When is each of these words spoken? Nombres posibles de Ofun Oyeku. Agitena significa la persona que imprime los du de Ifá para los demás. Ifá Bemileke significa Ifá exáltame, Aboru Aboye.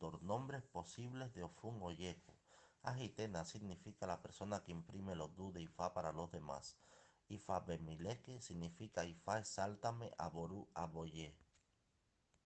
Nombres 0.00 0.62
posibles 0.62 1.34
de 1.34 1.42
Ofun 1.42 1.82
Oyeku. 1.82 2.32
Agitena 2.82 3.44
significa 3.44 4.06
la 4.06 4.22
persona 4.22 4.62
que 4.62 4.70
imprime 4.70 5.16
los 5.16 5.34
du 5.34 5.52
de 5.52 5.62
Ifá 5.62 5.92
para 5.92 6.12
los 6.12 6.30
demás. 6.30 6.76
Ifá 7.28 7.60
Bemileke 7.60 8.40
significa 8.40 9.04
Ifá 9.04 9.40
exáltame, 9.40 10.12
Aboru 10.16 10.68
Aboye. 10.74 11.34